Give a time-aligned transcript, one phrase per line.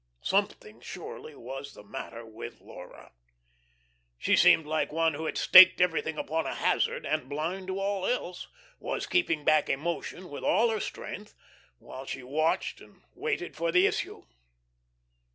[0.23, 3.11] Something surely was the matter with Laura.
[4.17, 8.07] She seemed like one who had staked everything upon a hazard and, blind to all
[8.07, 8.47] else,
[8.79, 11.35] was keeping back emotion with all her strength,
[11.77, 14.23] while she watched and waited for the issue.